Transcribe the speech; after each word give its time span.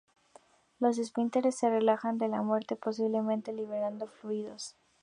Los 0.79 0.97
esfínteres 0.97 1.53
se 1.59 1.69
relajan 1.69 2.19
en 2.23 2.31
la 2.31 2.41
muerte, 2.41 2.75
posiblemente 2.75 3.53
liberando 3.53 4.07
fluidos. 4.07 4.75